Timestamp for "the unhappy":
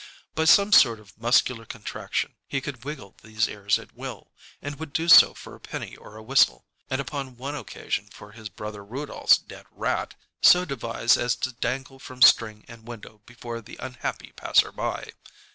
13.61-14.31